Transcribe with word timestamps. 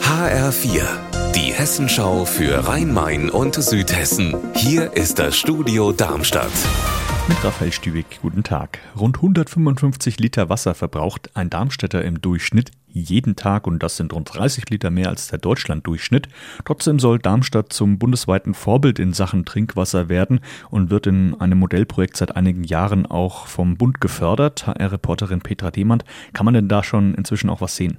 HR4, 0.00 0.84
die 1.34 1.52
Hessenschau 1.52 2.24
für 2.24 2.68
Rhein-Main 2.68 3.30
und 3.30 3.56
Südhessen. 3.56 4.36
Hier 4.54 4.92
ist 4.92 5.18
das 5.18 5.36
Studio 5.36 5.90
Darmstadt. 5.90 6.52
Mit 7.26 7.42
Raphael 7.42 7.72
Stübig, 7.72 8.20
guten 8.22 8.44
Tag. 8.44 8.78
Rund 8.96 9.16
155 9.16 10.20
Liter 10.20 10.50
Wasser 10.50 10.76
verbraucht 10.76 11.30
ein 11.34 11.50
Darmstädter 11.50 12.04
im 12.04 12.20
Durchschnitt 12.20 12.70
jeden 12.86 13.34
Tag 13.34 13.66
und 13.66 13.82
das 13.82 13.96
sind 13.96 14.12
rund 14.12 14.32
30 14.32 14.70
Liter 14.70 14.92
mehr 14.92 15.08
als 15.08 15.26
der 15.26 15.40
Deutschlanddurchschnitt. 15.40 16.28
Trotzdem 16.64 17.00
soll 17.00 17.18
Darmstadt 17.18 17.72
zum 17.72 17.98
bundesweiten 17.98 18.54
Vorbild 18.54 19.00
in 19.00 19.12
Sachen 19.12 19.44
Trinkwasser 19.44 20.08
werden 20.08 20.38
und 20.70 20.90
wird 20.90 21.08
in 21.08 21.34
einem 21.40 21.58
Modellprojekt 21.58 22.16
seit 22.16 22.36
einigen 22.36 22.62
Jahren 22.62 23.04
auch 23.04 23.48
vom 23.48 23.76
Bund 23.76 24.00
gefördert. 24.00 24.68
HR-Reporterin 24.68 25.40
Petra 25.40 25.72
Demand, 25.72 26.04
kann 26.34 26.44
man 26.44 26.54
denn 26.54 26.68
da 26.68 26.84
schon 26.84 27.14
inzwischen 27.14 27.50
auch 27.50 27.60
was 27.60 27.74
sehen? 27.74 27.98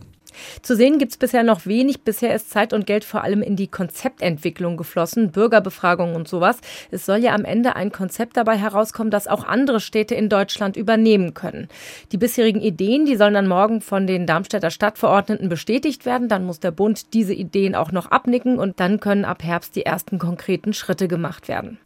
Zu 0.61 0.75
sehen 0.75 0.97
gibt 0.97 1.11
es 1.11 1.17
bisher 1.17 1.43
noch 1.43 1.65
wenig. 1.65 2.01
Bisher 2.01 2.33
ist 2.35 2.49
Zeit 2.49 2.73
und 2.73 2.85
Geld 2.85 3.03
vor 3.03 3.23
allem 3.23 3.41
in 3.41 3.55
die 3.55 3.67
Konzeptentwicklung 3.67 4.77
geflossen, 4.77 5.31
Bürgerbefragungen 5.31 6.15
und 6.15 6.27
sowas. 6.27 6.57
Es 6.91 7.05
soll 7.05 7.17
ja 7.17 7.33
am 7.33 7.45
Ende 7.45 7.75
ein 7.75 7.91
Konzept 7.91 8.37
dabei 8.37 8.57
herauskommen, 8.57 9.11
das 9.11 9.27
auch 9.27 9.43
andere 9.43 9.79
Städte 9.79 10.15
in 10.15 10.29
Deutschland 10.29 10.77
übernehmen 10.77 11.33
können. 11.33 11.67
Die 12.11 12.17
bisherigen 12.17 12.61
Ideen, 12.61 13.05
die 13.05 13.15
sollen 13.15 13.33
dann 13.33 13.47
morgen 13.47 13.81
von 13.81 14.07
den 14.07 14.25
Darmstädter 14.25 14.71
Stadtverordneten 14.71 15.49
bestätigt 15.49 16.05
werden. 16.05 16.29
Dann 16.29 16.45
muss 16.45 16.59
der 16.59 16.71
Bund 16.71 17.13
diese 17.13 17.33
Ideen 17.33 17.75
auch 17.75 17.91
noch 17.91 18.07
abnicken 18.07 18.59
und 18.59 18.79
dann 18.79 18.99
können 18.99 19.25
ab 19.25 19.43
Herbst 19.43 19.75
die 19.75 19.85
ersten 19.85 20.19
konkreten 20.19 20.73
Schritte 20.73 21.07
gemacht 21.07 21.47
werden. 21.47 21.79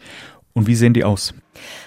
Und 0.53 0.67
wie 0.67 0.75
sehen 0.75 0.93
die 0.93 1.03
aus? 1.03 1.33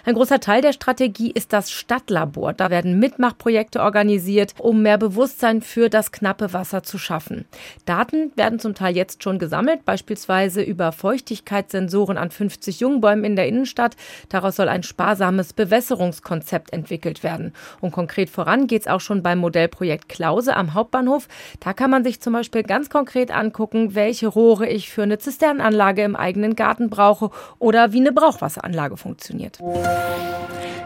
Ein 0.04 0.14
großer 0.14 0.40
Teil 0.40 0.62
der 0.62 0.72
Strategie 0.72 1.30
ist 1.30 1.52
das 1.52 1.70
Stadtlabor. 1.70 2.52
Da 2.52 2.70
werden 2.70 2.98
Mitmachprojekte 2.98 3.80
organisiert, 3.80 4.54
um 4.58 4.82
mehr 4.82 4.98
Bewusstsein 4.98 5.62
für 5.62 5.88
das 5.88 6.12
knappe 6.12 6.52
Wasser 6.52 6.82
zu 6.82 6.98
schaffen. 6.98 7.46
Daten 7.84 8.32
werden 8.36 8.58
zum 8.58 8.74
Teil 8.74 8.96
jetzt 8.96 9.22
schon 9.22 9.38
gesammelt, 9.38 9.84
beispielsweise 9.84 10.62
über 10.62 10.92
Feuchtigkeitssensoren 10.92 12.18
an 12.18 12.30
50 12.30 12.80
Jungbäumen 12.80 13.24
in 13.24 13.36
der 13.36 13.46
Innenstadt. 13.46 13.96
Daraus 14.28 14.56
soll 14.56 14.68
ein 14.68 14.82
sparsames 14.82 15.52
Bewässerungskonzept 15.52 16.72
entwickelt 16.72 17.22
werden. 17.22 17.52
Und 17.80 17.92
konkret 17.92 18.30
voran 18.30 18.66
geht 18.66 18.82
es 18.82 18.88
auch 18.88 19.00
schon 19.00 19.22
beim 19.22 19.38
Modellprojekt 19.38 20.08
Klause 20.08 20.56
am 20.56 20.74
Hauptbahnhof. 20.74 21.28
Da 21.60 21.72
kann 21.72 21.90
man 21.90 22.04
sich 22.04 22.20
zum 22.20 22.32
Beispiel 22.32 22.62
ganz 22.62 22.90
konkret 22.90 23.30
angucken, 23.30 23.94
welche 23.94 24.28
Rohre 24.28 24.68
ich 24.68 24.90
für 24.90 25.02
eine 25.02 25.18
Zisternenanlage 25.18 26.02
im 26.02 26.16
eigenen 26.16 26.56
Garten 26.56 26.90
brauche 26.90 27.30
oder 27.58 27.92
wie 27.92 28.00
eine 28.00 28.12
Brauchwasseranlage 28.12 28.96
funktioniert. 28.96 29.58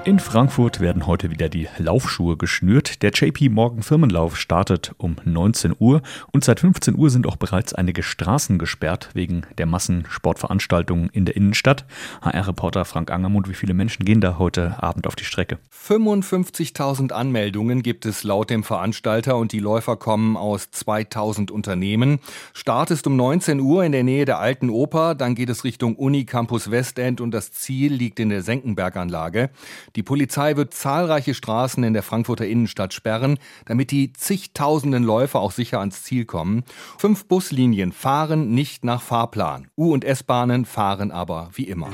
In 0.07 0.21
Frankfurt 0.21 0.79
werden 0.79 1.09
heute 1.09 1.33
wieder 1.33 1.49
die 1.49 1.67
Laufschuhe 1.79 2.37
geschnürt. 2.37 3.03
Der 3.03 3.11
JP 3.11 3.49
Morgan 3.49 3.83
Firmenlauf 3.83 4.37
startet 4.37 4.93
um 4.99 5.17
19 5.25 5.75
Uhr 5.81 6.01
und 6.31 6.45
seit 6.45 6.61
15 6.61 6.97
Uhr 6.97 7.11
sind 7.11 7.27
auch 7.27 7.35
bereits 7.35 7.75
einige 7.75 8.05
Straßen 8.05 8.57
gesperrt 8.57 9.09
wegen 9.15 9.43
der 9.59 9.67
Massensportveranstaltungen 9.67 11.09
in 11.09 11.25
der 11.25 11.35
Innenstadt. 11.35 11.87
HR-Reporter 12.23 12.85
Frank 12.85 13.11
Angermund, 13.11 13.49
wie 13.49 13.55
viele 13.55 13.75
Menschen 13.75 14.05
gehen 14.05 14.21
da 14.21 14.39
heute 14.39 14.81
Abend 14.81 15.09
auf 15.09 15.17
die 15.17 15.25
Strecke? 15.25 15.59
55.000 15.73 17.11
Anmeldungen 17.11 17.83
gibt 17.83 18.07
es 18.07 18.23
laut 18.23 18.49
dem 18.49 18.63
Veranstalter 18.63 19.37
und 19.37 19.51
die 19.51 19.59
Läufer 19.59 19.97
kommen 19.97 20.37
aus 20.37 20.71
2000 20.71 21.51
Unternehmen. 21.51 22.21
Start 22.55 22.93
ist 22.93 23.09
um 23.09 23.17
19 23.17 23.59
Uhr 23.59 23.83
in 23.83 23.91
der 23.91 24.05
Nähe 24.05 24.25
der 24.25 24.39
Alten 24.39 24.71
Oper, 24.71 25.17
dann 25.17 25.35
geht 25.35 25.51
es 25.51 25.65
Richtung 25.65 25.97
Unicampus 25.97 26.71
Westend 26.71 27.21
und 27.21 27.33
das 27.33 27.51
Ziel 27.51 27.93
liegt 27.93 28.21
in 28.21 28.29
der 28.29 28.43
Senckenberganlage. 28.57 29.51
Die 29.97 30.03
Polizei 30.03 30.57
wird 30.57 30.73
zahlreiche 30.73 31.35
Straßen 31.35 31.85
in 31.85 31.93
der 31.93 32.03
Frankfurter 32.03 32.47
Innenstadt 32.47 32.95
sperren, 32.95 33.39
damit 33.67 33.91
die 33.91 34.12
zigtausenden 34.12 35.05
Läufer 35.05 35.41
auch 35.41 35.53
sicher 35.53 35.81
ans 35.81 36.03
Ziel 36.03 36.25
kommen. 36.25 36.65
Fünf 36.99 37.27
Buslinien 37.27 37.93
fahren 37.93 38.51
nicht 38.51 38.84
nach 38.84 39.03
Fahrplan. 39.03 39.69
U- 39.77 39.93
und 39.93 40.05
S-Bahnen 40.05 40.65
fahren 40.65 41.11
aber 41.11 41.51
wie 41.55 41.65
immer. 41.65 41.91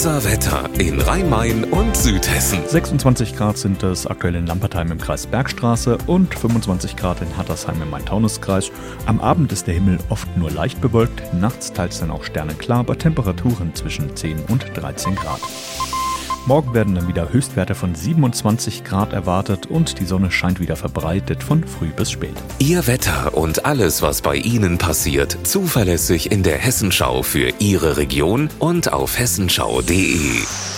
Unser 0.00 0.24
Wetter 0.24 0.70
in 0.78 0.98
Rhein-Main 0.98 1.64
und 1.64 1.94
Südhessen. 1.94 2.66
26 2.66 3.36
Grad 3.36 3.58
sind 3.58 3.82
es 3.82 4.06
aktuell 4.06 4.34
in 4.34 4.46
Lampertheim 4.46 4.90
im 4.92 4.96
Kreis 4.96 5.26
Bergstraße 5.26 5.98
und 6.06 6.34
25 6.34 6.96
Grad 6.96 7.20
in 7.20 7.36
Hattersheim 7.36 7.82
im 7.82 7.90
Main-Taunus-Kreis. 7.90 8.72
Am 9.04 9.20
Abend 9.20 9.52
ist 9.52 9.66
der 9.66 9.74
Himmel 9.74 9.98
oft 10.08 10.34
nur 10.38 10.50
leicht 10.50 10.80
bewölkt, 10.80 11.34
nachts 11.34 11.74
teils 11.74 12.00
dann 12.00 12.10
auch 12.10 12.24
sternenklar 12.24 12.82
bei 12.82 12.94
Temperaturen 12.94 13.74
zwischen 13.74 14.16
10 14.16 14.38
und 14.48 14.64
13 14.74 15.16
Grad. 15.16 15.40
Morgen 16.46 16.72
werden 16.74 16.94
dann 16.94 17.06
wieder 17.06 17.32
Höchstwerte 17.32 17.74
von 17.74 17.94
27 17.94 18.82
Grad 18.82 19.12
erwartet 19.12 19.66
und 19.66 20.00
die 20.00 20.04
Sonne 20.04 20.30
scheint 20.30 20.58
wieder 20.58 20.76
verbreitet 20.76 21.42
von 21.42 21.64
früh 21.64 21.88
bis 21.88 22.10
spät. 22.10 22.34
Ihr 22.58 22.86
Wetter 22.86 23.36
und 23.36 23.66
alles, 23.66 24.00
was 24.02 24.22
bei 24.22 24.36
Ihnen 24.36 24.78
passiert, 24.78 25.36
zuverlässig 25.44 26.32
in 26.32 26.42
der 26.42 26.58
Hessenschau 26.58 27.22
für 27.22 27.52
Ihre 27.58 27.98
Region 27.98 28.48
und 28.58 28.92
auf 28.92 29.18
hessenschau.de. 29.18 30.69